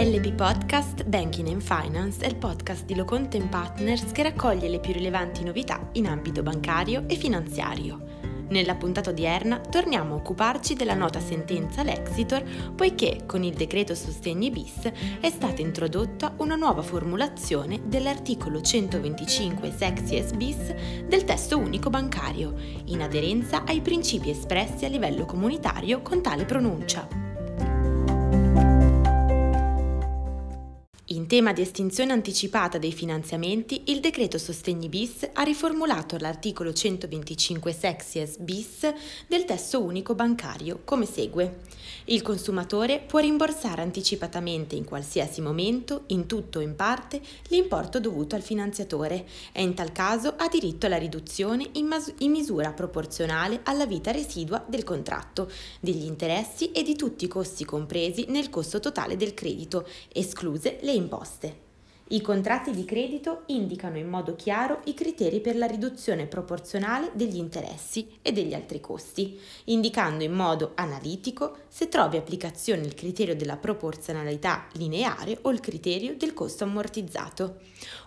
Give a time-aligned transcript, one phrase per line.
[0.00, 4.92] LP Podcast Banking and Finance è il podcast di Loconte Partners che raccoglie le più
[4.92, 7.98] rilevanti novità in ambito bancario e finanziario.
[8.50, 12.44] Nella puntata odierna torniamo a occuparci della nota sentenza Lexitor
[12.76, 14.88] poiché con il decreto Sostegni bis
[15.18, 20.74] è stata introdotta una nuova formulazione dell'articolo 125 Sexies bis
[21.08, 22.54] del testo unico bancario,
[22.84, 27.27] in aderenza ai principi espressi a livello comunitario con tale pronuncia.
[31.28, 38.38] Tema di estinzione anticipata dei finanziamenti, il decreto Sostegni bis ha riformulato l'articolo 125 sexies
[38.38, 38.90] bis
[39.26, 41.66] del testo unico bancario come segue.
[42.06, 48.34] Il consumatore può rimborsare anticipatamente in qualsiasi momento, in tutto o in parte, l'importo dovuto
[48.34, 53.60] al finanziatore e in tal caso ha diritto alla riduzione in, mas- in misura proporzionale
[53.64, 58.80] alla vita residua del contratto, degli interessi e di tutti i costi compresi nel costo
[58.80, 61.17] totale del credito, escluse le imposte.
[62.10, 67.36] I contratti di credito indicano in modo chiaro i criteri per la riduzione proporzionale degli
[67.36, 73.58] interessi e degli altri costi, indicando in modo analitico se trovi applicazione il criterio della
[73.58, 77.56] proporzionalità lineare o il criterio del costo ammortizzato.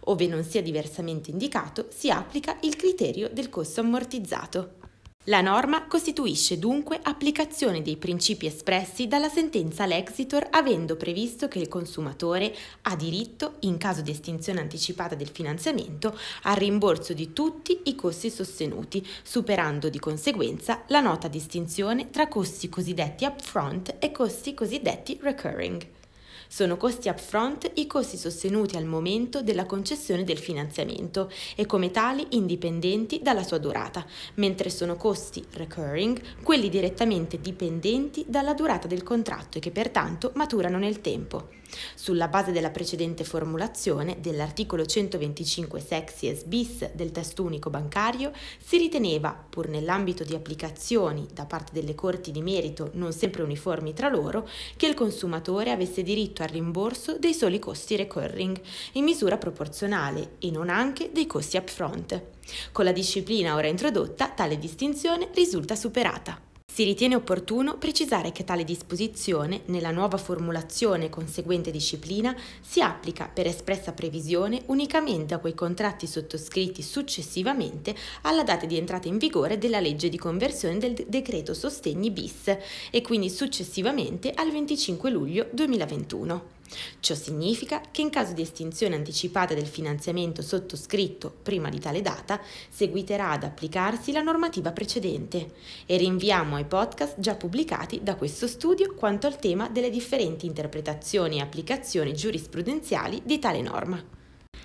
[0.05, 4.80] Ove non sia diversamente indicato, si applica il criterio del costo ammortizzato.
[5.25, 11.67] La norma costituisce dunque applicazione dei principi espressi dalla sentenza Lexitor avendo previsto che il
[11.67, 17.93] consumatore ha diritto, in caso di estinzione anticipata del finanziamento, al rimborso di tutti i
[17.93, 25.19] costi sostenuti, superando di conseguenza la nota distinzione tra costi cosiddetti upfront e costi cosiddetti
[25.21, 25.85] recurring.
[26.53, 32.27] Sono costi upfront i costi sostenuti al momento della concessione del finanziamento e come tali
[32.31, 39.59] indipendenti dalla sua durata, mentre sono costi recurring quelli direttamente dipendenti dalla durata del contratto
[39.59, 41.60] e che pertanto maturano nel tempo.
[41.95, 49.37] Sulla base della precedente formulazione dell'articolo 125 sexies bis del testo unico bancario, si riteneva,
[49.49, 54.47] pur nell'ambito di applicazioni da parte delle corti di merito non sempre uniformi tra loro,
[54.75, 58.59] che il consumatore avesse diritto al rimborso dei soli costi recurring,
[58.93, 62.21] in misura proporzionale e non anche dei costi upfront.
[62.71, 66.50] Con la disciplina ora introdotta, tale distinzione risulta superata.
[66.81, 73.45] Si ritiene opportuno precisare che tale disposizione, nella nuova formulazione conseguente disciplina, si applica per
[73.45, 77.93] espressa previsione unicamente a quei contratti sottoscritti successivamente
[78.23, 82.47] alla data di entrata in vigore della legge di conversione del decreto sostegni bis
[82.89, 86.60] e quindi successivamente al 25 luglio 2021.
[86.99, 92.39] Ciò significa che in caso di estinzione anticipata del finanziamento sottoscritto prima di tale data,
[92.69, 95.53] seguiterà ad applicarsi la normativa precedente
[95.85, 101.37] e rinviamo ai podcast già pubblicati da questo studio quanto al tema delle differenti interpretazioni
[101.37, 104.19] e applicazioni giurisprudenziali di tale norma.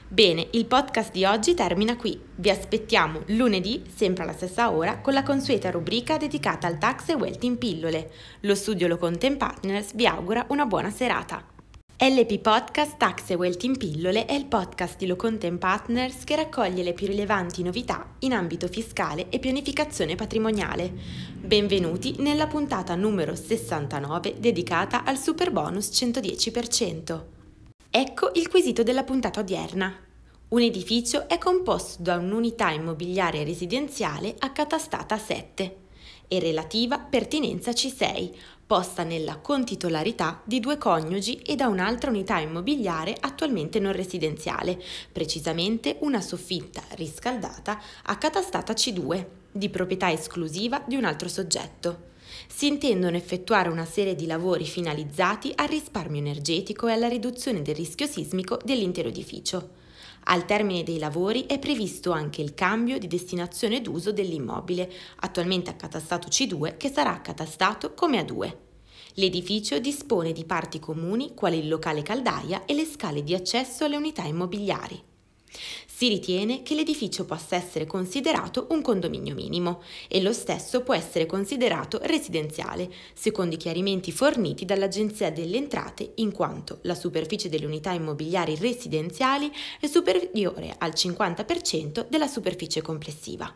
[0.08, 2.20] Bene, il podcast di oggi termina qui.
[2.36, 7.14] Vi aspettiamo lunedì, sempre alla stessa ora, con la consueta rubrica dedicata al tax e
[7.14, 8.12] wealth in pillole.
[8.42, 11.55] Lo studio Loconten Partners vi augura una buona serata.
[11.98, 16.92] LP Podcast Tax Wealth in Pillole è il podcast di Loconte Partners che raccoglie le
[16.92, 20.92] più rilevanti novità in ambito fiscale e pianificazione patrimoniale.
[21.32, 27.22] Benvenuti nella puntata numero 69 dedicata al super bonus 110%.
[27.88, 29.90] Ecco il quesito della puntata odierna.
[30.48, 35.76] Un edificio è composto da un'unità immobiliare residenziale accatastata a 7
[36.28, 38.32] e relativa pertinenza C6,
[38.66, 44.82] posta nella contitolarità di due coniugi e da un'altra unità immobiliare attualmente non residenziale,
[45.12, 52.14] precisamente una soffitta riscaldata accatastata C2, di proprietà esclusiva di un altro soggetto.
[52.48, 57.74] Si intendono effettuare una serie di lavori finalizzati al risparmio energetico e alla riduzione del
[57.74, 59.84] rischio sismico dell'intero edificio.
[60.28, 66.26] Al termine dei lavori è previsto anche il cambio di destinazione d'uso dell'immobile, attualmente accatastato
[66.28, 68.56] C2, che sarà accatastato come A2.
[69.14, 73.96] L'edificio dispone di parti comuni quali il locale caldaia e le scale di accesso alle
[73.96, 75.00] unità immobiliari.
[75.86, 81.26] Si ritiene che l'edificio possa essere considerato un condominio minimo e lo stesso può essere
[81.26, 87.92] considerato residenziale, secondo i chiarimenti forniti dall'Agenzia delle Entrate, in quanto la superficie delle unità
[87.92, 89.50] immobiliari residenziali
[89.80, 93.52] è superiore al 50% della superficie complessiva.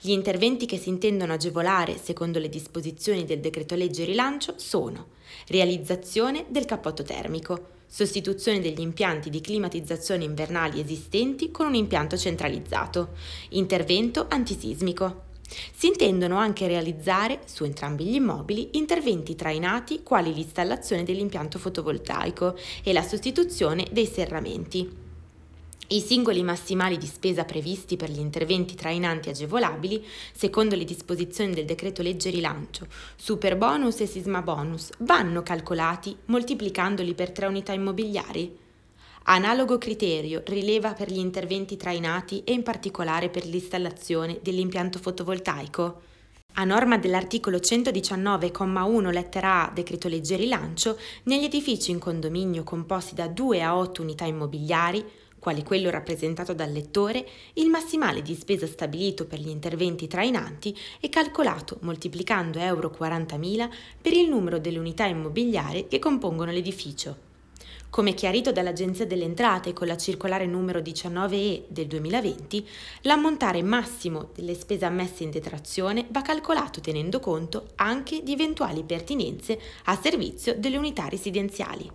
[0.00, 5.08] Gli interventi che si intendono agevolare secondo le disposizioni del decreto legge rilancio sono
[5.46, 13.10] realizzazione del cappotto termico, sostituzione degli impianti di climatizzazione invernali esistenti con un impianto centralizzato,
[13.50, 15.24] intervento antisismico,
[15.74, 22.94] Si intendono anche realizzare, su entrambi gli immobili, interventi trainati quali l'installazione dell'impianto fotovoltaico e
[22.94, 25.01] la sostituzione dei serramenti.
[25.92, 30.02] I singoli massimali di spesa previsti per gli interventi trainanti agevolabili,
[30.32, 37.12] secondo le disposizioni del decreto legge rilancio, super bonus e sisma bonus, vanno calcolati moltiplicandoli
[37.12, 38.56] per tre unità immobiliari.
[39.24, 46.00] Analogo criterio rileva per gli interventi trainati e in particolare per l'installazione dell'impianto fotovoltaico.
[46.54, 53.26] A norma dell'articolo 119,1 lettera A decreto legge rilancio, negli edifici in condominio composti da
[53.26, 55.04] 2 a 8 unità immobiliari,
[55.42, 61.08] quale quello rappresentato dal lettore, il massimale di spesa stabilito per gli interventi trainanti è
[61.08, 63.68] calcolato moltiplicando euro 40.000
[64.00, 67.30] per il numero delle unità immobiliari che compongono l'edificio.
[67.90, 72.64] Come chiarito dall'Agenzia delle Entrate con la circolare numero 19E del 2020,
[73.00, 79.58] l'ammontare massimo delle spese ammesse in detrazione va calcolato tenendo conto anche di eventuali pertinenze
[79.86, 81.90] a servizio delle unità residenziali.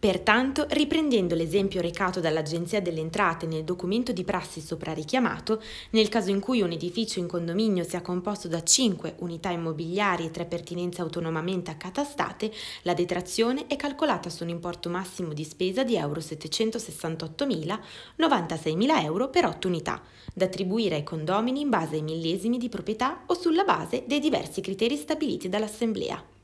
[0.00, 5.60] Pertanto, riprendendo l'esempio recato dall'Agenzia delle Entrate nel documento di prassi sopra richiamato,
[5.90, 10.30] nel caso in cui un edificio in condominio sia composto da 5 unità immobiliari e
[10.30, 12.50] 3 pertinenze autonomamente accatastate,
[12.84, 19.44] la detrazione è calcolata su un importo massimo di spesa di euro 768.096.000 euro per
[19.44, 20.00] 8 unità,
[20.32, 24.62] da attribuire ai condomini in base ai millesimi di proprietà o sulla base dei diversi
[24.62, 26.38] criteri stabiliti dall'Assemblea.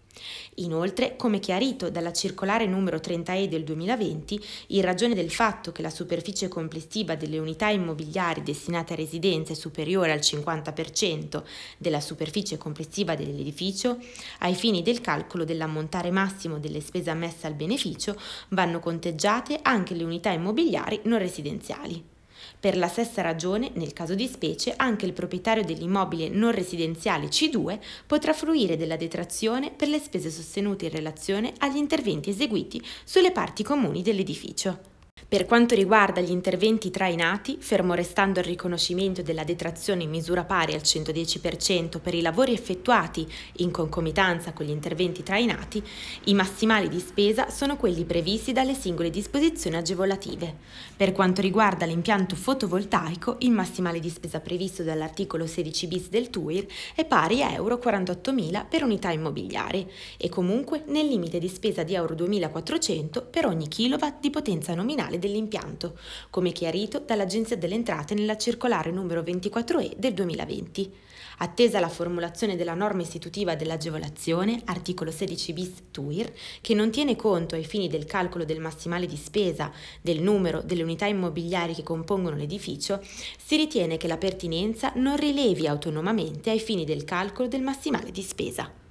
[0.56, 5.90] Inoltre, come chiarito dalla circolare numero 30E del 2020, in ragione del fatto che la
[5.90, 11.42] superficie complessiva delle unità immobiliari destinate a residenze è superiore al 50%
[11.78, 13.98] della superficie complessiva dell'edificio,
[14.40, 18.18] ai fini del calcolo dell'ammontare massimo delle spese ammesse al beneficio
[18.48, 22.15] vanno conteggiate anche le unità immobiliari non residenziali.
[22.58, 27.78] Per la stessa ragione, nel caso di specie, anche il proprietario dell'immobile non residenziale C2
[28.06, 33.62] potrà fruire della detrazione per le spese sostenute in relazione agli interventi eseguiti sulle parti
[33.62, 34.95] comuni dell'edificio.
[35.28, 40.72] Per quanto riguarda gli interventi trainati, fermo restando il riconoscimento della detrazione in misura pari
[40.72, 45.82] al 110% per i lavori effettuati in concomitanza con gli interventi trainati,
[46.26, 50.54] i massimali di spesa sono quelli previsti dalle singole disposizioni agevolative.
[50.96, 56.66] Per quanto riguarda l'impianto fotovoltaico, il massimale di spesa previsto dall'articolo 16 bis del TUIR
[56.94, 61.94] è pari a euro 48.000 per unità immobiliari e comunque nel limite di spesa di
[61.94, 65.98] euro 2.400 per ogni kilowatt di potenza nominale finale dell'impianto,
[66.30, 70.92] come chiarito dall'Agenzia delle Entrate nella circolare numero 24E del 2020.
[71.38, 76.32] Attesa la formulazione della norma istitutiva dell'agevolazione, articolo 16 bis TUIR,
[76.62, 79.70] che non tiene conto ai fini del calcolo del massimale di spesa
[80.00, 85.66] del numero delle unità immobiliari che compongono l'edificio, si ritiene che la pertinenza non rilevi
[85.66, 88.84] autonomamente ai fini del calcolo del massimale di spesa.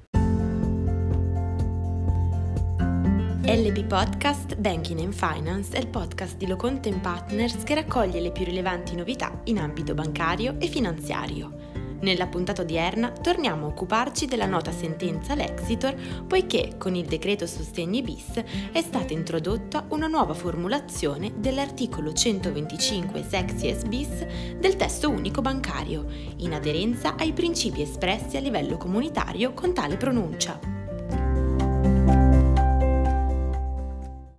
[3.47, 8.43] LB Podcast Banking and Finance è il podcast di Loconte Partners che raccoglie le più
[8.43, 11.53] rilevanti novità in ambito bancario e finanziario.
[12.01, 18.01] Nella puntata odierna torniamo a occuparci della nota sentenza Lexitor poiché con il decreto Sostegni
[18.01, 24.25] bis è stata introdotta una nuova formulazione dell'articolo 125 Sexies bis
[24.57, 26.07] del testo unico bancario,
[26.37, 30.74] in aderenza ai principi espressi a livello comunitario con tale pronuncia.